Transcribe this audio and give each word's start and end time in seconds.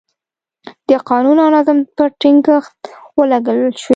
د 0.89 0.91
قانون 1.09 1.37
او 1.43 1.49
نظم 1.55 1.77
پر 1.95 2.09
ټینګښت 2.21 2.79
ولګول 3.19 3.71
شوې. 3.81 3.89